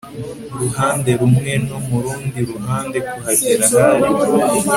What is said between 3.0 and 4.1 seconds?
kuhagera hari